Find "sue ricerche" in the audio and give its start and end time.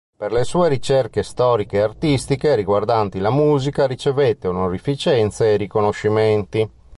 0.45-1.21